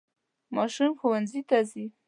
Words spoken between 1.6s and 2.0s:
ځي.